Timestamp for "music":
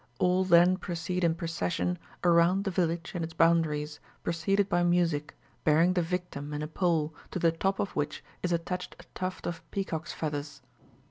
4.81-5.37